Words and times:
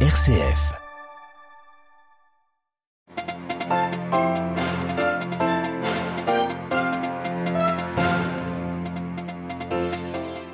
RCF. 0.00 0.85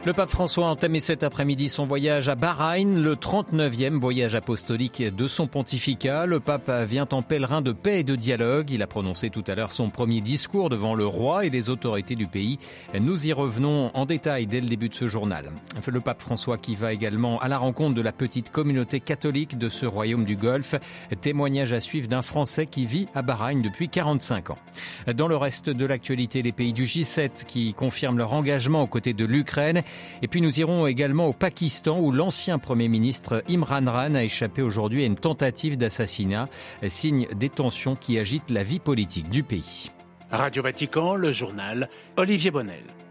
Le 0.04 0.12
pape 0.12 0.30
François 0.30 0.67
a 0.67 0.71
entamé 0.71 0.99
cet 0.99 1.22
après-midi 1.22 1.69
son 1.69 1.87
voyage 1.87 2.29
à 2.29 2.35
Bahreïn, 2.35 3.04
le 3.04 3.15
39e 3.15 4.01
voyage 4.01 4.35
apostolique 4.35 5.01
de 5.01 5.29
son 5.29 5.47
pontificat. 5.47 6.26
Le 6.26 6.40
pape 6.40 6.69
vient 6.88 7.06
en 7.13 7.22
pèlerin 7.22 7.63
de 7.63 7.71
paix 7.71 8.01
et 8.01 8.03
de 8.03 8.17
dialogue. 8.17 8.71
Il 8.72 8.83
a 8.83 8.88
prononcé 8.88 9.30
tout 9.30 9.44
à 9.47 9.54
l'heure 9.54 9.71
son 9.71 9.90
premier 9.90 10.21
discours 10.21 10.71
devant 10.71 10.97
le 10.97 11.07
roi 11.07 11.47
et 11.47 11.51
les 11.51 11.71
autorités 11.71 12.17
du 12.17 12.26
pays. 12.26 12.58
Nous 12.99 13.29
y 13.29 13.33
revenons 13.33 13.93
en 13.94 14.04
détail 14.04 14.49
dès 14.49 14.61
le 14.61 14.67
début 14.67 14.88
de 14.88 14.94
ce 14.94 15.07
journal. 15.07 15.53
Le 15.87 16.01
pape 16.01 16.21
François 16.21 16.59
qui 16.59 16.75
va 16.75 16.93
également 16.93 17.39
à 17.39 17.47
la 17.47 17.59
rencontre 17.59 17.95
de 17.95 18.03
la 18.03 18.11
petite 18.11 18.51
communauté 18.51 18.98
catholique 18.98 19.57
de 19.57 19.69
ce 19.69 19.87
royaume 19.87 20.25
du 20.25 20.34
Golfe. 20.34 20.75
Témoignage 21.21 21.73
à 21.73 21.80
suivre 21.80 22.09
d'un 22.09 22.23
Français 22.23 22.66
qui 22.66 22.87
vit 22.87 23.07
à 23.15 23.23
Bahreïn 23.23 23.62
depuis 23.62 23.89
45 23.89 24.51
ans. 24.51 24.59
Dans 25.15 25.29
le 25.29 25.37
reste 25.37 25.71
de 25.71 25.87
l'actualité, 25.87 26.43
les 26.43 26.51
pays 26.51 26.73
du 26.73 26.87
G7 26.87 27.45
qui 27.45 27.73
confirment 27.73 28.19
leur 28.19 28.33
engagement 28.33 28.83
aux 28.83 28.89
côtés 28.89 29.12
de 29.12 29.25
l'Ukraine 29.25 29.84
et 30.23 30.29
puis 30.29 30.41
nous 30.41 30.61
irons 30.61 30.87
également 30.87 31.27
au 31.27 31.33
Pakistan 31.33 31.98
où 32.01 32.12
l'ancien 32.12 32.59
Premier 32.59 32.88
ministre 32.88 33.43
Imran 33.48 33.84
Khan 33.84 34.15
a 34.15 34.24
échappé 34.24 34.62
aujourd'hui 34.62 35.02
à 35.02 35.06
une 35.06 35.16
tentative 35.16 35.77
d'assassinat, 35.77 36.48
signe 36.88 37.27
des 37.34 37.48
tensions 37.48 37.97
qui 37.97 38.19
agitent 38.19 38.51
la 38.51 38.62
vie 38.62 38.79
politique 38.79 39.29
du 39.30 39.43
pays. 39.43 39.91
Radio 40.30 40.62
Vatican, 40.62 41.15
le 41.15 41.33
journal 41.33 41.88
Olivier 42.16 42.51
Bonnel. 42.51 43.02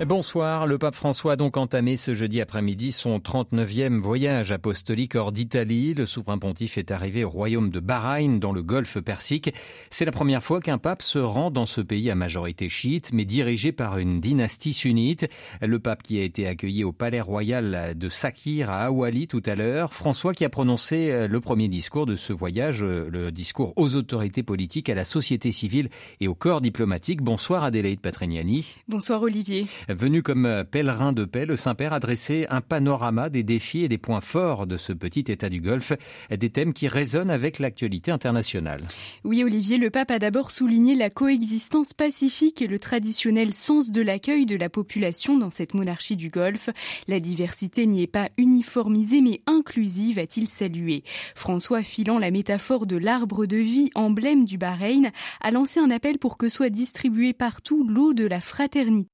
Bonsoir, 0.00 0.66
le 0.66 0.78
pape 0.78 0.96
François 0.96 1.34
a 1.34 1.36
donc 1.36 1.56
entamé 1.56 1.96
ce 1.96 2.12
jeudi 2.12 2.40
après-midi 2.40 2.90
son 2.90 3.18
39e 3.18 4.00
voyage 4.00 4.50
apostolique 4.50 5.14
hors 5.14 5.30
d'Italie. 5.30 5.94
Le 5.94 6.06
souverain 6.06 6.38
pontife 6.38 6.76
est 6.76 6.90
arrivé 6.90 7.22
au 7.22 7.30
royaume 7.30 7.70
de 7.70 7.78
Bahreïn 7.78 8.40
dans 8.40 8.52
le 8.52 8.64
golfe 8.64 8.98
Persique. 8.98 9.54
C'est 9.90 10.04
la 10.04 10.10
première 10.10 10.42
fois 10.42 10.60
qu'un 10.60 10.78
pape 10.78 11.02
se 11.02 11.20
rend 11.20 11.52
dans 11.52 11.66
ce 11.66 11.80
pays 11.80 12.10
à 12.10 12.16
majorité 12.16 12.68
chiite 12.68 13.10
mais 13.12 13.24
dirigé 13.24 13.70
par 13.70 13.98
une 13.98 14.20
dynastie 14.20 14.72
sunnite. 14.72 15.28
Le 15.60 15.78
pape 15.78 16.02
qui 16.02 16.18
a 16.18 16.24
été 16.24 16.48
accueilli 16.48 16.82
au 16.82 16.90
palais 16.90 17.20
royal 17.20 17.96
de 17.96 18.08
Sakir 18.08 18.70
à 18.70 18.86
Awali 18.86 19.28
tout 19.28 19.42
à 19.46 19.54
l'heure. 19.54 19.94
François 19.94 20.34
qui 20.34 20.44
a 20.44 20.48
prononcé 20.48 21.12
euh, 21.12 21.28
le 21.28 21.40
premier 21.40 21.68
discours 21.68 22.06
de 22.06 22.16
ce 22.16 22.32
voyage, 22.32 22.82
euh, 22.82 23.08
le 23.08 23.30
discours 23.30 23.72
aux 23.76 23.94
autorités 23.94 24.42
politiques, 24.42 24.88
à 24.88 24.94
la 24.94 25.04
société 25.04 25.52
civile 25.52 25.90
et 26.20 26.26
au 26.26 26.34
corps 26.34 26.60
diplomatique. 26.60 27.22
Bonsoir 27.22 27.62
Adélaïde 27.62 28.00
Patrignani. 28.00 28.74
Bonsoir 28.88 29.22
Olivier. 29.22 29.66
Venu 29.94 30.22
comme 30.22 30.64
pèlerin 30.70 31.12
de 31.12 31.24
paix, 31.24 31.44
le 31.44 31.56
Saint-Père 31.56 31.92
a 31.92 32.00
dressé 32.00 32.46
un 32.50 32.60
panorama 32.60 33.28
des 33.28 33.42
défis 33.42 33.84
et 33.84 33.88
des 33.88 33.98
points 33.98 34.20
forts 34.20 34.66
de 34.66 34.76
ce 34.76 34.92
petit 34.92 35.24
État 35.28 35.48
du 35.48 35.60
Golfe, 35.60 35.92
des 36.30 36.50
thèmes 36.50 36.72
qui 36.72 36.88
résonnent 36.88 37.30
avec 37.30 37.58
l'actualité 37.58 38.10
internationale. 38.10 38.86
Oui, 39.24 39.44
Olivier, 39.44 39.76
le 39.76 39.90
pape 39.90 40.10
a 40.10 40.18
d'abord 40.18 40.50
souligné 40.50 40.94
la 40.94 41.10
coexistence 41.10 41.92
pacifique 41.92 42.62
et 42.62 42.66
le 42.66 42.78
traditionnel 42.78 43.52
sens 43.52 43.90
de 43.90 44.00
l'accueil 44.00 44.46
de 44.46 44.56
la 44.56 44.68
population 44.68 45.36
dans 45.36 45.50
cette 45.50 45.74
monarchie 45.74 46.16
du 46.16 46.28
Golfe. 46.28 46.70
La 47.06 47.20
diversité 47.20 47.86
n'y 47.86 48.02
est 48.02 48.06
pas 48.06 48.30
uniformisée 48.38 49.20
mais 49.20 49.42
inclusive, 49.46 50.18
a-t-il 50.18 50.48
salué. 50.48 51.04
François, 51.34 51.82
filant 51.82 52.18
la 52.18 52.30
métaphore 52.30 52.86
de 52.86 52.96
l'arbre 52.96 53.46
de 53.46 53.58
vie, 53.58 53.90
emblème 53.94 54.44
du 54.44 54.58
Bahreïn, 54.58 55.10
a 55.40 55.50
lancé 55.50 55.80
un 55.80 55.90
appel 55.90 56.18
pour 56.18 56.38
que 56.38 56.48
soit 56.48 56.70
distribuée 56.70 57.32
partout 57.32 57.86
l'eau 57.86 58.14
de 58.14 58.26
la 58.26 58.40
fraternité 58.40 59.11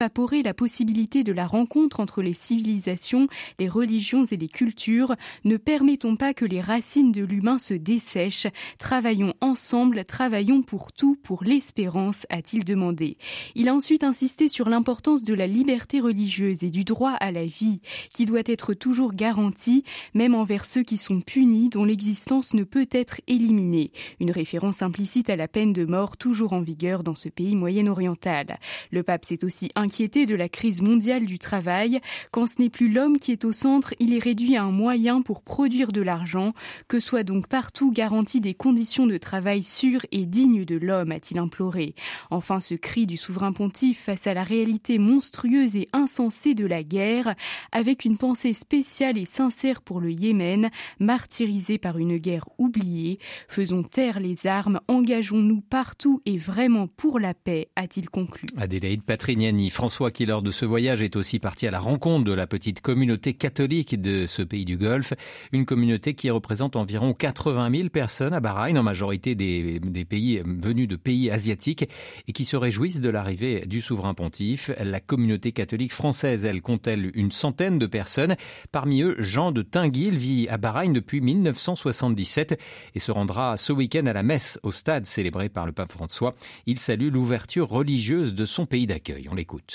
évaporer 0.00 0.44
la 0.44 0.54
possibilité 0.54 1.24
de 1.24 1.32
la 1.32 1.44
rencontre 1.44 1.98
entre 1.98 2.22
les 2.22 2.32
civilisations, 2.32 3.26
les 3.58 3.68
religions 3.68 4.24
et 4.24 4.36
les 4.36 4.46
cultures, 4.46 5.16
ne 5.44 5.56
permettons 5.56 6.14
pas 6.14 6.34
que 6.34 6.44
les 6.44 6.60
racines 6.60 7.10
de 7.10 7.24
l'humain 7.24 7.58
se 7.58 7.74
dessèchent. 7.74 8.46
Travaillons 8.78 9.34
ensemble, 9.40 10.04
travaillons 10.04 10.62
pour 10.62 10.92
tout, 10.92 11.16
pour 11.24 11.42
l'espérance, 11.42 12.26
a-t-il 12.30 12.64
demandé. 12.64 13.16
Il 13.56 13.68
a 13.68 13.74
ensuite 13.74 14.04
insisté 14.04 14.46
sur 14.46 14.68
l'importance 14.68 15.24
de 15.24 15.34
la 15.34 15.48
liberté 15.48 15.98
religieuse 15.98 16.62
et 16.62 16.70
du 16.70 16.84
droit 16.84 17.14
à 17.18 17.32
la 17.32 17.44
vie, 17.44 17.80
qui 18.14 18.24
doit 18.24 18.42
être 18.46 18.74
toujours 18.74 19.14
garanti, 19.14 19.82
même 20.14 20.36
envers 20.36 20.64
ceux 20.64 20.84
qui 20.84 20.96
sont 20.96 21.20
punis, 21.20 21.70
dont 21.70 21.84
l'existence 21.84 22.54
ne 22.54 22.62
peut 22.62 22.88
être 22.92 23.20
éliminée. 23.26 23.90
Une 24.20 24.30
référence 24.30 24.80
implicite 24.80 25.28
à 25.28 25.34
la 25.34 25.48
peine 25.48 25.72
de 25.72 25.84
mort 25.84 26.16
toujours 26.16 26.52
en 26.52 26.62
vigueur 26.62 27.02
dans 27.02 27.16
ce 27.16 27.28
pays 27.28 27.56
moyen-oriental. 27.56 28.60
Le 28.92 29.02
pape 29.02 29.24
s'est 29.24 29.42
aussi 29.42 29.72
de 29.88 30.34
la 30.34 30.48
crise 30.48 30.82
mondiale 30.82 31.24
du 31.24 31.38
travail. 31.38 32.00
Quand 32.30 32.46
ce 32.46 32.60
n'est 32.60 32.68
plus 32.68 32.88
l'homme 32.88 33.18
qui 33.18 33.32
est 33.32 33.44
au 33.44 33.52
centre, 33.52 33.94
il 33.98 34.14
est 34.14 34.22
réduit 34.22 34.56
à 34.56 34.62
un 34.62 34.70
moyen 34.70 35.22
pour 35.22 35.42
produire 35.42 35.92
de 35.92 36.02
l'argent. 36.02 36.52
Que 36.88 37.00
soient 37.00 37.24
donc 37.24 37.48
partout 37.48 37.90
garanties 37.90 38.40
des 38.40 38.54
conditions 38.54 39.06
de 39.06 39.16
travail 39.16 39.62
sûres 39.62 40.04
et 40.12 40.26
dignes 40.26 40.64
de 40.64 40.76
l'homme, 40.76 41.10
a-t-il 41.10 41.38
imploré. 41.38 41.94
Enfin, 42.30 42.60
ce 42.60 42.74
cri 42.74 43.06
du 43.06 43.16
souverain 43.16 43.52
pontife 43.52 44.02
face 44.04 44.26
à 44.26 44.34
la 44.34 44.44
réalité 44.44 44.98
monstrueuse 44.98 45.74
et 45.74 45.88
insensée 45.92 46.54
de 46.54 46.66
la 46.66 46.82
guerre, 46.82 47.34
avec 47.72 48.04
une 48.04 48.18
pensée 48.18 48.52
spéciale 48.52 49.18
et 49.18 49.26
sincère 49.26 49.80
pour 49.80 50.00
le 50.00 50.12
Yémen, 50.12 50.70
martyrisé 51.00 51.78
par 51.78 51.98
une 51.98 52.18
guerre 52.18 52.48
oubliée. 52.58 53.18
Faisons 53.48 53.82
taire 53.82 54.20
les 54.20 54.46
armes, 54.46 54.80
engageons-nous 54.86 55.62
partout 55.62 56.20
et 56.26 56.36
vraiment 56.36 56.88
pour 56.88 57.18
la 57.18 57.34
paix, 57.34 57.68
a-t-il 57.74 58.10
conclu. 58.10 58.46
Adélaïde 58.56 59.02
Patrignani, 59.02 59.70
François 59.78 60.10
qui, 60.10 60.26
lors 60.26 60.42
de 60.42 60.50
ce 60.50 60.64
voyage, 60.64 61.04
est 61.04 61.14
aussi 61.14 61.38
parti 61.38 61.64
à 61.68 61.70
la 61.70 61.78
rencontre 61.78 62.24
de 62.24 62.32
la 62.32 62.48
petite 62.48 62.80
communauté 62.80 63.34
catholique 63.34 64.00
de 64.00 64.26
ce 64.26 64.42
pays 64.42 64.64
du 64.64 64.76
Golfe. 64.76 65.12
Une 65.52 65.66
communauté 65.66 66.14
qui 66.14 66.30
représente 66.30 66.74
environ 66.74 67.12
80 67.12 67.70
000 67.70 67.88
personnes 67.88 68.34
à 68.34 68.40
Bahreïn, 68.40 68.76
en 68.76 68.82
majorité 68.82 69.36
des, 69.36 69.78
pays 70.04 70.42
venus 70.44 70.88
de 70.88 70.96
pays 70.96 71.30
asiatiques, 71.30 71.88
et 72.26 72.32
qui 72.32 72.44
se 72.44 72.56
réjouissent 72.56 73.00
de 73.00 73.08
l'arrivée 73.08 73.66
du 73.66 73.80
souverain 73.80 74.14
pontife. 74.14 74.72
La 74.80 74.98
communauté 74.98 75.52
catholique 75.52 75.92
française, 75.92 76.44
elle, 76.44 76.60
compte-elle 76.60 77.12
une 77.14 77.30
centaine 77.30 77.78
de 77.78 77.86
personnes. 77.86 78.34
Parmi 78.72 79.02
eux, 79.02 79.14
Jean 79.20 79.52
de 79.52 79.62
Tinguil 79.62 80.16
vit 80.16 80.48
à 80.48 80.56
Bahreïn 80.56 80.92
depuis 80.92 81.20
1977 81.20 82.60
et 82.96 82.98
se 82.98 83.12
rendra 83.12 83.56
ce 83.56 83.72
week-end 83.72 84.06
à 84.06 84.12
la 84.12 84.24
messe 84.24 84.58
au 84.64 84.72
stade 84.72 85.06
célébré 85.06 85.48
par 85.48 85.66
le 85.66 85.72
pape 85.72 85.92
François. 85.92 86.34
Il 86.66 86.80
salue 86.80 87.12
l'ouverture 87.12 87.68
religieuse 87.68 88.34
de 88.34 88.44
son 88.44 88.66
pays 88.66 88.88
d'accueil. 88.88 89.28
On 89.30 89.36
l'écoute 89.36 89.67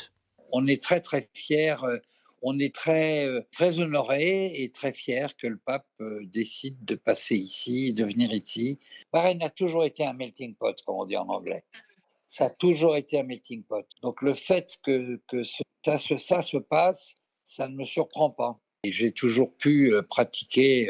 on 0.53 0.67
est 0.67 0.81
très 0.81 1.01
très 1.01 1.29
fiers, 1.33 1.83
euh, 1.83 1.99
on 2.41 2.59
est 2.59 2.73
très 2.73 3.25
euh, 3.25 3.41
très 3.51 3.79
honoré 3.79 4.63
et 4.63 4.71
très 4.71 4.93
fiers 4.93 5.27
que 5.37 5.47
le 5.47 5.57
pape 5.57 5.87
euh, 5.99 6.19
décide 6.25 6.85
de 6.85 6.95
passer 6.95 7.35
ici, 7.35 7.93
de 7.93 8.05
venir 8.05 8.31
ici. 8.31 8.79
Bahreïn 9.11 9.41
a 9.41 9.49
toujours 9.49 9.83
été 9.83 10.05
un 10.05 10.13
melting 10.13 10.55
pot, 10.55 10.79
comme 10.85 10.97
on 10.97 11.05
dit 11.05 11.17
en 11.17 11.27
anglais. 11.27 11.65
Ça 12.29 12.45
a 12.45 12.49
toujours 12.51 12.95
été 12.95 13.19
un 13.19 13.23
melting 13.23 13.63
pot. 13.63 13.85
Donc 14.01 14.21
le 14.21 14.35
fait 14.35 14.77
que, 14.83 15.19
ça, 15.83 15.97
ça 15.97 16.41
se 16.41 16.57
passe, 16.57 17.15
ça 17.43 17.67
ne 17.67 17.75
me 17.75 17.83
surprend 17.83 18.29
pas. 18.29 18.59
J'ai 18.85 19.13
toujours 19.13 19.53
pu 19.53 19.93
pratiquer 20.09 20.89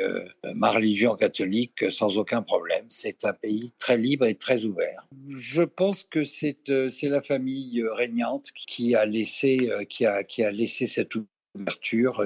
ma 0.56 0.72
religion 0.72 1.16
catholique 1.16 1.92
sans 1.92 2.18
aucun 2.18 2.42
problème. 2.42 2.86
C'est 2.90 3.24
un 3.24 3.34
pays 3.34 3.72
très 3.78 3.98
libre 3.98 4.26
et 4.26 4.34
très 4.34 4.66
ouvert. 4.66 5.08
Je 5.38 5.62
pense 5.62 6.04
que 6.04 6.24
c'est 6.24 6.58
la 7.04 7.22
famille 7.22 7.84
régnante 7.96 8.50
qui 8.56 8.96
a 8.96 9.06
laissé, 9.06 9.70
qui 9.90 10.06
a 10.08 10.52
laissé 10.52 10.88
cette 10.88 11.12
ouverture. 11.56 12.26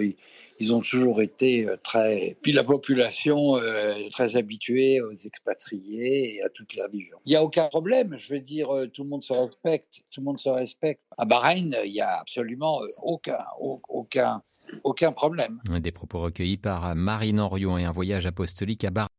Ils 0.59 0.73
ont 0.73 0.79
toujours 0.79 1.21
été 1.21 1.67
très. 1.83 2.37
Puis 2.41 2.53
la 2.53 2.63
population 2.63 3.59
très 4.09 4.37
habituée 4.37 5.01
aux 5.01 5.11
expatriés 5.11 6.35
et 6.35 6.43
à 6.43 6.49
toutes 6.49 6.75
les 6.75 6.81
religions. 6.81 7.17
Il 7.25 7.31
n'y 7.31 7.35
a 7.35 7.43
aucun 7.43 7.67
problème. 7.67 8.15
Je 8.17 8.33
veux 8.33 8.39
dire, 8.39 8.69
tout 8.93 9.03
le 9.03 9.09
monde 9.09 9.23
se 9.23 9.33
respecte. 9.33 10.01
Tout 10.11 10.21
le 10.21 10.25
monde 10.27 10.39
se 10.39 10.47
respecte. 10.47 11.01
À 11.17 11.25
Bahreïn, 11.25 11.75
il 11.83 11.91
n'y 11.91 11.99
a 11.99 12.19
absolument 12.21 12.79
aucun, 12.95 13.43
aucun 13.59 14.41
aucun 14.83 15.11
problème. 15.11 15.59
Des 15.79 15.91
propos 15.91 16.19
recueillis 16.19 16.57
par 16.57 16.95
Marine 16.95 17.39
Orion 17.39 17.77
et 17.77 17.85
un 17.85 17.91
voyage 17.91 18.25
apostolique 18.25 18.83
à 18.83 18.91
Bar 18.91 19.09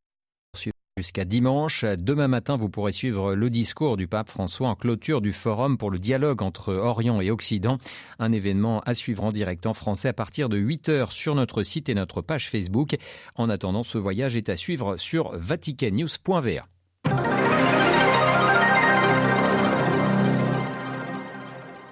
jusqu'à 0.98 1.24
dimanche. 1.24 1.84
Demain 1.84 2.26
matin, 2.26 2.56
vous 2.56 2.68
pourrez 2.68 2.90
suivre 2.90 3.36
le 3.36 3.50
discours 3.50 3.96
du 3.96 4.08
pape 4.08 4.28
François 4.28 4.68
en 4.68 4.74
clôture 4.74 5.20
du 5.20 5.32
forum 5.32 5.78
pour 5.78 5.92
le 5.92 6.00
dialogue 6.00 6.42
entre 6.42 6.74
Orient 6.74 7.20
et 7.20 7.30
Occident. 7.30 7.78
Un 8.18 8.32
événement 8.32 8.80
à 8.80 8.94
suivre 8.94 9.22
en 9.22 9.30
direct 9.30 9.64
en 9.66 9.74
français 9.74 10.08
à 10.08 10.12
partir 10.12 10.48
de 10.48 10.58
8 10.58 10.88
heures 10.88 11.12
sur 11.12 11.36
notre 11.36 11.62
site 11.62 11.88
et 11.88 11.94
notre 11.94 12.20
page 12.20 12.50
Facebook. 12.50 12.96
En 13.36 13.48
attendant, 13.48 13.84
ce 13.84 13.96
voyage 13.96 14.36
est 14.36 14.48
à 14.48 14.56
suivre 14.56 14.96
sur 14.96 15.30
vaticannews.va. 15.38 16.66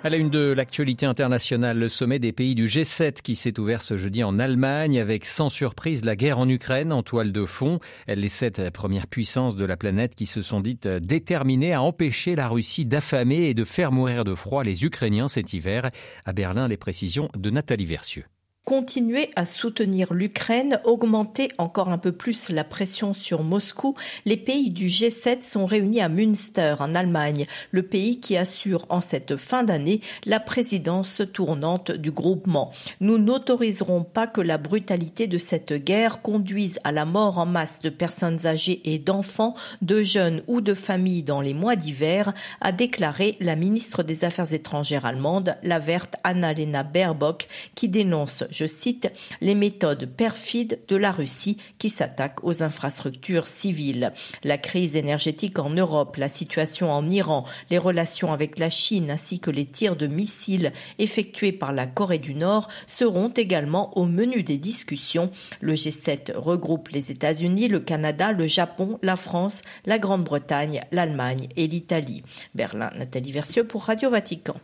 À 0.07 0.09
la 0.09 0.19
une 0.19 0.31
de 0.31 0.53
l'actualité 0.53 1.05
internationale, 1.05 1.81
le 1.81 1.89
sommet 1.89 2.21
des 2.21 2.31
pays 2.31 2.55
du 2.55 2.67
G7 2.67 3.23
qui 3.23 3.35
s'est 3.35 3.59
ouvert 3.59 3.83
ce 3.83 3.97
jeudi 3.97 4.23
en 4.23 4.39
Allemagne 4.39 5.01
avec 5.01 5.27
sans 5.27 5.49
surprise 5.49 6.05
la 6.05 6.15
guerre 6.15 6.39
en 6.39 6.49
Ukraine 6.49 6.93
en 6.93 7.03
toile 7.03 7.33
de 7.33 7.45
fond. 7.45 7.81
Les 8.07 8.29
sept 8.29 8.71
premières 8.71 9.09
puissances 9.09 9.57
de 9.57 9.65
la 9.65 9.77
planète 9.77 10.15
qui 10.15 10.27
se 10.27 10.43
sont 10.43 10.61
dites 10.61 10.87
déterminées 10.87 11.73
à 11.73 11.83
empêcher 11.83 12.37
la 12.37 12.47
Russie 12.47 12.87
d'affamer 12.87 13.49
et 13.49 13.55
de 13.55 13.65
faire 13.65 13.91
mourir 13.91 14.23
de 14.23 14.37
froid 14.37 14.63
les 14.63 14.85
Ukrainiens 14.85 15.27
cet 15.27 15.53
hiver. 15.53 15.91
À 16.25 16.33
Berlin, 16.33 16.69
les 16.69 16.77
précisions 16.77 17.29
de 17.37 17.51
Nathalie 17.51 17.87
Versieux. 17.87 18.27
Continuer 18.67 19.31
à 19.37 19.47
soutenir 19.47 20.13
l'Ukraine, 20.13 20.81
augmenter 20.83 21.51
encore 21.57 21.89
un 21.89 21.99
peu 21.99 22.11
plus 22.11 22.51
la 22.51 22.65
pression 22.65 23.15
sur 23.15 23.45
Moscou. 23.45 23.95
Les 24.25 24.37
pays 24.37 24.71
du 24.71 24.89
G7 24.89 25.49
sont 25.49 25.67
réunis 25.67 26.01
à 26.01 26.09
Münster, 26.09 26.75
en 26.81 26.97
Allemagne, 26.97 27.47
le 27.71 27.85
pays 27.85 28.19
qui 28.19 28.37
assure 28.37 28.85
en 28.89 29.01
cette 29.01 29.37
fin 29.37 29.63
d'année 29.63 30.01
la 30.25 30.41
présidence 30.41 31.23
tournante 31.33 31.93
du 31.93 32.11
groupement. 32.11 32.73
Nous 32.99 33.19
n'autoriserons 33.19 34.03
pas 34.03 34.27
que 34.27 34.41
la 34.41 34.59
brutalité 34.59 35.29
de 35.29 35.39
cette 35.39 35.73
guerre 35.73 36.21
conduise 36.21 36.81
à 36.83 36.91
la 36.91 37.05
mort 37.05 37.39
en 37.39 37.47
masse 37.47 37.83
de 37.83 37.89
personnes 37.89 38.47
âgées 38.47 38.81
et 38.85 38.99
d'enfants, 38.99 39.55
de 39.81 40.03
jeunes 40.03 40.43
ou 40.49 40.61
de 40.61 40.75
familles 40.75 41.23
dans 41.23 41.41
les 41.41 41.55
mois 41.55 41.77
d'hiver, 41.77 42.35
a 42.61 42.73
déclaré 42.73 43.37
la 43.39 43.55
ministre 43.55 44.03
des 44.03 44.25
Affaires 44.25 44.53
étrangères 44.53 45.07
allemande, 45.07 45.55
la 45.63 45.79
verte 45.79 46.17
Annalena 46.25 46.83
Baerbock, 46.83 47.47
qui 47.77 47.89
dénonce 47.89 48.43
je 48.57 48.67
cite, 48.67 49.11
les 49.41 49.55
méthodes 49.55 50.07
perfides 50.07 50.81
de 50.89 50.97
la 50.97 51.13
Russie 51.13 51.59
qui 51.79 51.91
s'attaque 51.91 52.43
aux 52.43 52.63
infrastructures 52.63 53.47
civiles. 53.47 54.13
La 54.45 54.59
crise 54.59 54.97
énergétique 54.97 55.59
en 55.59 55.71
Europe, 55.71 56.17
la 56.17 56.29
situation 56.29 56.91
en 56.91 57.11
Iran, 57.11 57.45
les 57.71 57.79
relations 57.79 58.33
avec 58.33 58.59
la 58.59 58.71
Chine 58.71 59.11
ainsi 59.11 59.41
que 59.41 59.51
les 59.51 59.67
tirs 59.67 59.97
de 59.97 60.07
missiles 60.07 60.73
effectués 60.99 61.53
par 61.53 61.73
la 61.73 61.87
Corée 61.87 62.19
du 62.19 62.35
Nord 62.35 62.69
seront 62.87 63.29
également 63.29 63.97
au 63.97 64.05
menu 64.05 64.43
des 64.43 64.59
discussions. 64.59 65.31
Le 65.61 65.75
G7 65.75 66.33
regroupe 66.35 66.89
les 66.89 67.11
États-Unis, 67.11 67.69
le 67.69 67.81
Canada, 67.81 68.33
le 68.33 68.47
Japon, 68.47 68.99
la 69.03 69.17
France, 69.17 69.63
la 69.85 69.99
Grande-Bretagne, 69.99 70.81
l'Allemagne 70.93 71.49
et 71.57 71.67
l'Italie. 71.67 72.23
Berlin, 72.55 72.91
Nathalie 72.97 73.33
Versieux 73.33 73.65
pour 73.65 73.85
Radio 73.85 74.11
Vatican. 74.11 74.57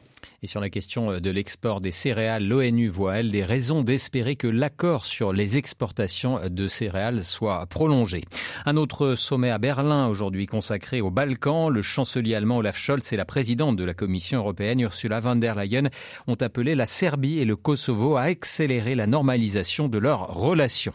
Et 0.45 0.49
sur 0.49 0.61
la 0.61 0.71
question 0.71 1.13
euh, 1.13 1.21
de 1.21 1.31
l'export 1.31 1.81
des 1.81 1.93
céréales, 1.93 2.45
l'ONU 2.45 2.89
voit, 2.89 3.19
elle, 3.19 3.31
des 3.31 3.45
raisons 3.45 3.83
d'espérer 3.83 4.35
que 4.35 4.49
l'accord 4.49 5.07
sur 5.07 5.33
les 5.33 5.57
exportations 5.57 6.41
de 6.51 6.67
céréales 6.67 7.23
soit 7.23 7.65
prolongé. 7.67 8.23
Un 8.67 8.77
autre 8.77 9.15
sommet 9.15 9.51
à 9.51 9.59
Berlin 9.59 10.09
aujourd'hui 10.09 10.47
consacré 10.47 11.01
aux 11.01 11.13
Balkans. 11.13 11.73
Le 11.73 11.81
chancelier 11.81 12.35
allemand 12.35 12.57
Olaf 12.57 12.77
Scholz 12.77 13.13
et 13.13 13.17
la 13.17 13.25
présidente 13.25 13.77
de 13.77 13.85
la 13.85 13.95
Commission 13.95 14.41
européenne 14.41 14.81
Ursula 14.81 15.21
von 15.21 15.37
der 15.37 15.55
Leyen 15.55 15.91
ont 16.27 16.35
appelé 16.35 16.75
la 16.75 16.87
Serbie 16.87 17.39
et 17.39 17.45
le 17.45 17.55
Kosovo 17.55 18.17
à 18.17 18.23
accélérer 18.23 18.97
la 18.97 19.07
normalisation 19.07 19.87
de 19.87 19.99
leurs 19.99 20.27
relations. 20.35 20.95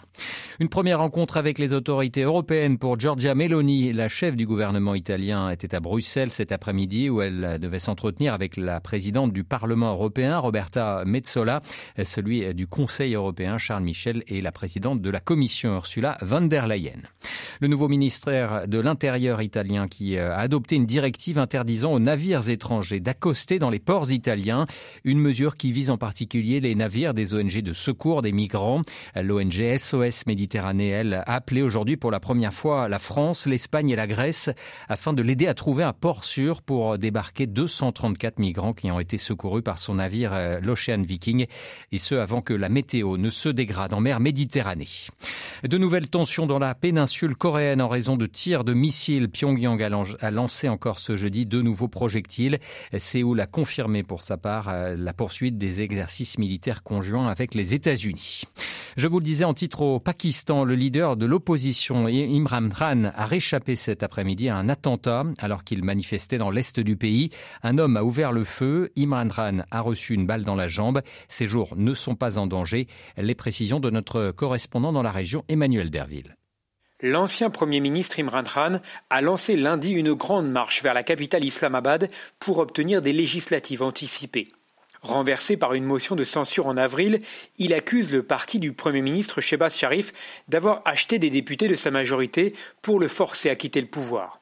Une 0.59 0.67
première 0.67 0.99
rencontre 0.99 1.37
avec 1.37 1.57
les 1.57 1.71
autorités 1.71 2.23
européennes 2.23 2.77
pour 2.77 2.99
Giorgia 2.99 3.33
Meloni, 3.33 3.93
la 3.93 4.09
chef 4.09 4.35
du 4.35 4.45
gouvernement 4.45 4.95
italien, 4.95 5.49
était 5.51 5.73
à 5.73 5.79
Bruxelles 5.79 6.31
cet 6.31 6.51
après-midi 6.51 7.09
où 7.09 7.21
elle 7.21 7.59
devait 7.61 7.79
s'entretenir 7.79 8.33
avec 8.33 8.57
la 8.57 8.81
présidente 8.81 9.36
Parlement 9.43 9.91
européen, 9.91 10.39
Roberta 10.39 11.03
Metsola, 11.05 11.61
celui 12.03 12.53
du 12.53 12.67
Conseil 12.67 13.15
européen, 13.15 13.57
Charles 13.57 13.83
Michel, 13.83 14.23
et 14.27 14.41
la 14.41 14.51
présidente 14.51 15.01
de 15.01 15.09
la 15.09 15.19
Commission, 15.19 15.75
Ursula 15.75 16.17
von 16.21 16.41
der 16.41 16.67
Leyen. 16.67 17.01
Le 17.59 17.67
nouveau 17.67 17.87
ministère 17.87 18.67
de 18.67 18.79
l'Intérieur 18.79 19.41
italien 19.41 19.87
qui 19.87 20.17
a 20.17 20.37
adopté 20.37 20.75
une 20.75 20.85
directive 20.85 21.39
interdisant 21.39 21.93
aux 21.93 21.99
navires 21.99 22.49
étrangers 22.49 22.99
d'accoster 22.99 23.59
dans 23.59 23.69
les 23.69 23.79
ports 23.79 24.11
italiens, 24.11 24.67
une 25.03 25.19
mesure 25.19 25.55
qui 25.55 25.71
vise 25.71 25.89
en 25.89 25.97
particulier 25.97 26.59
les 26.59 26.75
navires 26.75 27.13
des 27.13 27.33
ONG 27.33 27.61
de 27.61 27.73
secours 27.73 28.21
des 28.21 28.31
migrants. 28.31 28.81
L'ONG 29.15 29.77
SOS 29.77 30.25
Méditerranée, 30.27 30.89
elle, 30.89 31.13
a 31.13 31.33
appelé 31.33 31.61
aujourd'hui 31.61 31.97
pour 31.97 32.11
la 32.11 32.19
première 32.19 32.53
fois 32.53 32.87
la 32.87 32.99
France, 32.99 33.45
l'Espagne 33.45 33.89
et 33.89 33.95
la 33.95 34.07
Grèce 34.07 34.49
afin 34.87 35.13
de 35.13 35.21
l'aider 35.21 35.47
à 35.47 35.53
trouver 35.53 35.83
un 35.83 35.93
port 35.93 36.23
sûr 36.23 36.61
pour 36.61 36.97
débarquer 36.97 37.47
234 37.47 38.39
migrants 38.39 38.73
qui 38.73 38.91
ont 38.91 38.99
été 38.99 39.17
secouru 39.27 39.61
par 39.61 39.77
son 39.77 39.95
navire 39.95 40.31
euh, 40.33 40.59
l'Ocean 40.61 41.01
Viking, 41.01 41.47
et 41.91 41.97
ce 41.97 42.15
avant 42.15 42.41
que 42.41 42.53
la 42.53 42.69
météo 42.69 43.17
ne 43.17 43.29
se 43.29 43.49
dégrade 43.49 43.93
en 43.93 43.99
mer 43.99 44.19
Méditerranée. 44.19 44.87
De 45.63 45.77
nouvelles 45.77 46.09
tensions 46.09 46.47
dans 46.47 46.59
la 46.59 46.75
péninsule 46.75 47.35
coréenne 47.35 47.81
en 47.81 47.89
raison 47.89 48.15
de 48.15 48.25
tirs 48.25 48.63
de 48.63 48.73
missiles. 48.73 49.29
Pyongyang 49.29 49.81
a 49.81 50.31
lancé 50.31 50.69
encore 50.69 50.99
ce 50.99 51.15
jeudi 51.15 51.45
deux 51.45 51.61
nouveaux 51.61 51.87
projectiles. 51.87 52.59
Séoul 52.97 53.39
a 53.39 53.47
confirmé 53.47 54.03
pour 54.03 54.21
sa 54.21 54.37
part 54.37 54.69
euh, 54.69 54.95
la 54.97 55.13
poursuite 55.13 55.57
des 55.57 55.81
exercices 55.81 56.37
militaires 56.37 56.83
conjoints 56.83 57.27
avec 57.27 57.53
les 57.53 57.73
États-Unis. 57.73 58.43
Je 58.95 59.07
vous 59.07 59.19
le 59.19 59.25
disais 59.25 59.45
en 59.45 59.53
titre 59.53 59.81
au 59.81 59.99
Pakistan, 59.99 60.63
le 60.63 60.75
leader 60.75 61.17
de 61.17 61.25
l'opposition 61.25 62.07
Imran 62.07 62.69
Khan 62.69 63.11
a 63.13 63.25
réchappé 63.25 63.75
cet 63.75 64.03
après-midi 64.03 64.49
à 64.49 64.55
un 64.55 64.69
attentat 64.69 65.23
alors 65.39 65.63
qu'il 65.63 65.83
manifestait 65.83 66.37
dans 66.37 66.49
l'est 66.49 66.79
du 66.79 66.95
pays. 66.95 67.29
Un 67.63 67.77
homme 67.77 67.97
a 67.97 68.03
ouvert 68.03 68.31
le 68.31 68.43
feu. 68.43 68.91
Imran 68.97 69.16
a 69.71 69.81
reçu 69.81 70.13
une 70.13 70.25
balle 70.25 70.43
dans 70.43 70.55
la 70.55 70.67
jambe. 70.67 71.01
Ses 71.29 71.47
jours 71.47 71.75
ne 71.75 71.93
sont 71.93 72.15
pas 72.15 72.37
en 72.37 72.47
danger. 72.47 72.87
Les 73.17 73.35
précisions 73.35 73.79
de 73.79 73.89
notre 73.89 74.31
correspondant 74.31 74.91
dans 74.91 75.03
la 75.03 75.11
région, 75.11 75.43
Emmanuel 75.47 75.89
Derville. 75.89 76.35
L'ancien 77.01 77.51
Premier 77.51 77.79
ministre 77.79 78.19
Imran 78.19 78.41
Khan 78.43 78.79
a 79.11 79.21
lancé 79.21 79.55
lundi 79.55 79.91
une 79.91 80.13
grande 80.13 80.49
marche 80.49 80.81
vers 80.81 80.95
la 80.95 81.03
capitale 81.03 81.45
Islamabad 81.45 82.07
pour 82.39 82.57
obtenir 82.57 83.03
des 83.03 83.13
législatives 83.13 83.83
anticipées. 83.83 84.47
Renversé 85.01 85.57
par 85.57 85.75
une 85.75 85.83
motion 85.83 86.15
de 86.15 86.23
censure 86.23 86.65
en 86.65 86.75
avril, 86.75 87.19
il 87.57 87.75
accuse 87.75 88.11
le 88.11 88.23
parti 88.23 88.57
du 88.57 88.73
Premier 88.73 89.03
ministre 89.03 89.41
Shebaz 89.41 89.75
Sharif 89.75 90.11
d'avoir 90.47 90.81
acheté 90.85 91.19
des 91.19 91.29
députés 91.29 91.67
de 91.67 91.75
sa 91.75 91.91
majorité 91.91 92.55
pour 92.81 92.99
le 92.99 93.07
forcer 93.07 93.51
à 93.51 93.55
quitter 93.55 93.79
le 93.79 93.87
pouvoir. 93.87 94.41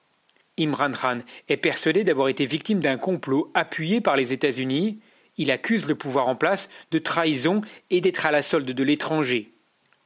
Imran 0.57 0.91
Khan 0.91 1.19
est 1.49 1.57
persuadé 1.57 2.03
d'avoir 2.03 2.29
été 2.29 2.45
victime 2.45 2.79
d'un 2.79 2.97
complot 2.97 3.51
appuyé 3.53 4.01
par 4.01 4.15
les 4.15 4.31
États-Unis. 4.31 4.99
Il 5.37 5.51
accuse 5.51 5.87
le 5.87 5.95
pouvoir 5.95 6.29
en 6.29 6.35
place 6.35 6.69
de 6.91 6.99
trahison 6.99 7.61
et 7.89 8.01
d'être 8.01 8.25
à 8.25 8.31
la 8.31 8.41
solde 8.41 8.71
de 8.71 8.83
l'étranger. 8.83 9.51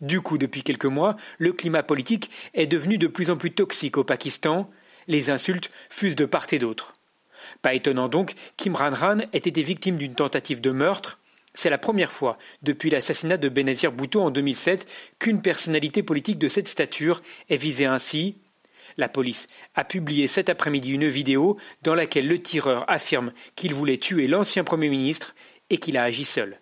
Du 0.02 0.22
coup, 0.22 0.38
depuis 0.38 0.64
quelques 0.64 0.86
mois, 0.86 1.18
le 1.38 1.54
climat 1.54 1.84
politique 1.84 2.32
est 2.54 2.68
devenu 2.68 2.98
de 2.98 3.08
plus 3.08 3.30
en 3.30 3.38
plus 3.38 3.52
toxique 3.52 3.98
au 3.98 4.04
Pakistan. 4.04 4.70
Les 5.08 5.30
insultes 5.30 5.70
fusent 5.90 6.16
de 6.16 6.26
part 6.26 6.48
et 6.52 6.60
d'autre. 6.60 6.94
Pas 7.62 7.74
étonnant 7.74 8.08
donc 8.08 8.34
qu'Imran 8.58 8.92
Khan 8.92 9.18
ait 9.34 9.38
été 9.38 9.62
victime 9.62 9.98
d'une 9.98 10.16
tentative 10.16 10.62
de 10.62 10.72
meurtre. 10.72 11.20
C'est 11.54 11.70
la 11.70 11.78
première 11.78 12.12
fois 12.12 12.38
depuis 12.64 12.90
l'assassinat 12.90 13.38
de 13.38 13.50
Benazir 13.50 13.92
Bhutto 13.92 14.22
en 14.22 14.32
2007 14.32 14.88
qu'une 15.20 15.42
personnalité 15.42 16.04
politique 16.04 16.38
de 16.38 16.48
cette 16.48 16.68
stature 16.68 17.22
est 17.50 17.58
visée 17.58 17.86
ainsi. 17.86 18.38
La 19.00 19.08
police 19.08 19.48
a 19.76 19.86
publié 19.86 20.28
cet 20.28 20.50
après-midi 20.50 20.92
une 20.92 21.08
vidéo 21.08 21.56
dans 21.84 21.96
laquelle 21.96 22.28
le 22.28 22.42
tireur 22.42 22.84
affirme 22.90 23.32
qu'il 23.56 23.74
voulait 23.74 23.98
tuer 23.98 24.28
l'ancien 24.28 24.66
Premier 24.66 24.90
ministre 24.90 25.36
et 25.70 25.78
qu'il 25.78 25.96
a 25.96 26.04
agi 26.04 26.26
seul. 26.26 26.60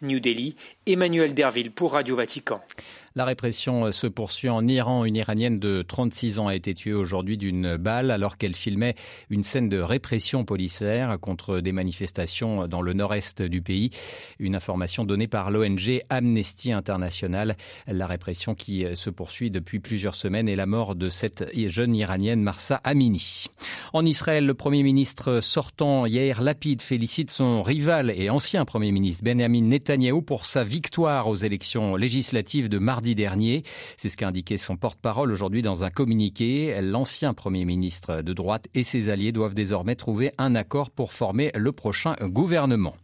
New 0.00 0.18
Delhi, 0.18 0.56
Emmanuel 0.86 1.34
Derville 1.34 1.70
pour 1.70 1.92
Radio 1.92 2.16
Vatican. 2.16 2.64
La 3.14 3.24
répression 3.24 3.86
euh, 3.86 3.92
se 3.92 4.06
poursuit 4.06 4.48
en 4.48 4.66
Iran. 4.66 5.04
Une 5.04 5.16
Iranienne 5.16 5.58
de 5.58 5.82
36 5.82 6.38
ans 6.38 6.46
a 6.48 6.54
été 6.54 6.74
tuée 6.74 6.94
aujourd'hui 6.94 7.36
d'une 7.36 7.76
balle 7.76 8.10
alors 8.10 8.38
qu'elle 8.38 8.54
filmait 8.54 8.94
une 9.28 9.42
scène 9.42 9.68
de 9.68 9.78
répression 9.78 10.44
policière 10.44 11.18
contre 11.20 11.60
des 11.60 11.72
manifestations 11.72 12.66
dans 12.68 12.80
le 12.80 12.94
nord-est 12.94 13.42
du 13.42 13.60
pays. 13.60 13.90
Une 14.38 14.54
information 14.54 15.04
donnée 15.04 15.28
par 15.28 15.50
l'ONG 15.50 16.02
Amnesty 16.08 16.72
International. 16.72 17.56
La 17.86 18.06
répression 18.06 18.54
qui 18.54 18.84
euh, 18.84 18.94
se 18.94 19.10
poursuit 19.10 19.50
depuis 19.50 19.78
plusieurs 19.78 20.14
semaines 20.14 20.48
et 20.48 20.56
la 20.56 20.66
mort 20.66 20.94
de 20.94 21.08
cette 21.08 21.44
jeune 21.68 21.94
Iranienne 21.94 22.42
Marsa 22.42 22.80
Amini. 22.84 23.46
En 23.92 24.06
Israël, 24.06 24.46
le 24.46 24.54
Premier 24.54 24.82
ministre 24.82 25.40
sortant 25.40 26.06
Yair 26.06 26.40
Lapid 26.40 26.80
félicite 26.80 27.30
son 27.30 27.62
rival 27.62 28.10
et 28.10 28.30
ancien 28.30 28.64
Premier 28.64 28.92
ministre 28.92 29.24
Benjamin 29.24 29.62
Netanyahou 29.62 30.22
pour 30.22 30.46
sa 30.46 30.64
victoire 30.64 31.28
aux 31.28 31.36
élections 31.36 31.96
législatives 31.96 32.68
de 32.68 32.78
dernier. 33.02 33.62
C'est 33.96 34.08
ce 34.08 34.16
qu'a 34.16 34.28
indiqué 34.28 34.56
son 34.56 34.76
porte-parole 34.76 35.32
aujourd'hui 35.32 35.62
dans 35.62 35.84
un 35.84 35.90
communiqué. 35.90 36.80
L'ancien 36.80 37.34
Premier 37.34 37.64
ministre 37.64 38.22
de 38.22 38.32
droite 38.32 38.68
et 38.74 38.82
ses 38.82 39.08
alliés 39.08 39.32
doivent 39.32 39.54
désormais 39.54 39.96
trouver 39.96 40.32
un 40.38 40.54
accord 40.54 40.90
pour 40.90 41.12
former 41.12 41.50
le 41.54 41.72
prochain 41.72 42.14
gouvernement. 42.22 42.94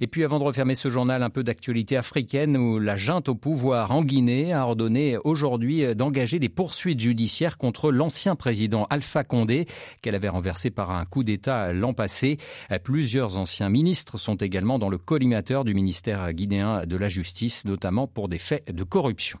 Et 0.00 0.06
puis 0.06 0.24
avant 0.24 0.38
de 0.38 0.44
refermer 0.44 0.74
ce 0.74 0.88
journal, 0.88 1.22
un 1.22 1.30
peu 1.30 1.42
d'actualité 1.42 1.96
africaine 1.96 2.56
où 2.56 2.78
la 2.78 2.96
junte 2.96 3.28
au 3.28 3.34
pouvoir 3.34 3.90
en 3.90 4.04
Guinée 4.04 4.52
a 4.52 4.64
ordonné 4.64 5.18
aujourd'hui 5.24 5.94
d'engager 5.94 6.38
des 6.38 6.48
poursuites 6.48 7.00
judiciaires 7.00 7.58
contre 7.58 7.90
l'ancien 7.90 8.36
président 8.36 8.86
Alpha 8.90 9.24
Condé 9.24 9.66
qu'elle 10.02 10.14
avait 10.14 10.28
renversé 10.28 10.70
par 10.70 10.92
un 10.92 11.04
coup 11.04 11.24
d'État 11.24 11.72
l'an 11.72 11.92
passé. 11.92 12.38
Plusieurs 12.84 13.36
anciens 13.36 13.68
ministres 13.68 14.18
sont 14.18 14.36
également 14.36 14.78
dans 14.78 14.88
le 14.88 14.98
collimateur 14.98 15.64
du 15.64 15.74
ministère 15.74 16.32
guinéen 16.32 16.86
de 16.86 16.96
la 16.96 17.08
Justice, 17.08 17.64
notamment 17.64 18.06
pour 18.06 18.28
des 18.28 18.38
faits 18.38 18.72
de 18.72 18.84
corruption. 18.84 19.39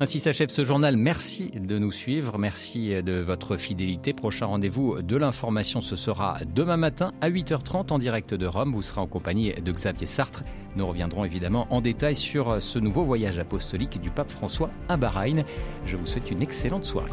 Ainsi 0.00 0.20
s'achève 0.20 0.48
ce 0.48 0.64
journal. 0.64 0.96
Merci 0.96 1.50
de 1.50 1.76
nous 1.76 1.90
suivre. 1.90 2.38
Merci 2.38 3.02
de 3.02 3.14
votre 3.14 3.56
fidélité. 3.56 4.12
Prochain 4.12 4.46
rendez-vous 4.46 5.02
de 5.02 5.16
l'information, 5.16 5.80
ce 5.80 5.96
sera 5.96 6.38
demain 6.54 6.76
matin 6.76 7.12
à 7.20 7.28
8h30 7.28 7.92
en 7.92 7.98
direct 7.98 8.32
de 8.32 8.46
Rome. 8.46 8.72
Vous 8.72 8.82
serez 8.82 9.00
en 9.00 9.08
compagnie 9.08 9.52
de 9.54 9.72
Xavier 9.72 10.06
Sartre. 10.06 10.44
Nous 10.76 10.86
reviendrons 10.86 11.24
évidemment 11.24 11.66
en 11.70 11.80
détail 11.80 12.14
sur 12.14 12.62
ce 12.62 12.78
nouveau 12.78 13.04
voyage 13.04 13.40
apostolique 13.40 14.00
du 14.00 14.10
pape 14.10 14.30
François 14.30 14.70
à 14.88 14.96
Bahreïn. 14.96 15.42
Je 15.84 15.96
vous 15.96 16.06
souhaite 16.06 16.30
une 16.30 16.42
excellente 16.42 16.84
soirée. 16.84 17.10